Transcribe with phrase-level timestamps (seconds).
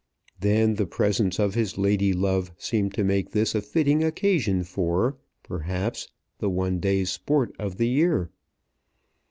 [0.39, 5.15] Then the presence of his lady love seemed to make this a fitting occasion for,
[5.43, 6.07] perhaps,
[6.39, 8.31] the one day's sport of the year.